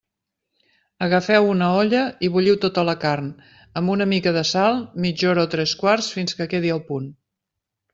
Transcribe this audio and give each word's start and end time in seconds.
Agafeu 1.07 1.49
una 1.49 1.67
olla 1.81 1.99
i 2.27 2.31
bulliu 2.37 2.57
tota 2.65 2.85
la 2.89 2.97
carn, 3.05 3.29
amb 3.83 3.95
una 3.99 4.11
mica 4.17 4.37
de 4.41 4.47
sal, 4.57 4.83
mitja 5.07 5.33
hora 5.35 5.49
o 5.51 5.55
tres 5.57 5.79
quarts 5.85 6.13
fins 6.19 6.39
que 6.41 6.53
quedi 6.57 6.79
al 6.79 6.87
punt. 6.93 7.11